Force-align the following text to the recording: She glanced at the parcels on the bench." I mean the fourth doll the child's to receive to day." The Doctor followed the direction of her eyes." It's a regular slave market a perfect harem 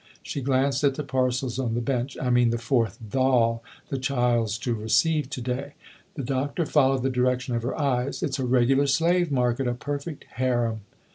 She 0.23 0.41
glanced 0.41 0.83
at 0.83 0.95
the 0.95 1.03
parcels 1.03 1.59
on 1.59 1.75
the 1.75 1.79
bench." 1.79 2.17
I 2.19 2.31
mean 2.31 2.49
the 2.49 2.57
fourth 2.57 2.97
doll 3.07 3.61
the 3.89 3.99
child's 3.99 4.57
to 4.57 4.73
receive 4.73 5.29
to 5.29 5.41
day." 5.41 5.73
The 6.15 6.23
Doctor 6.23 6.65
followed 6.65 7.03
the 7.03 7.09
direction 7.11 7.53
of 7.53 7.61
her 7.61 7.79
eyes." 7.79 8.23
It's 8.23 8.39
a 8.39 8.43
regular 8.43 8.87
slave 8.87 9.31
market 9.31 9.67
a 9.67 9.75
perfect 9.75 10.23
harem 10.37 10.81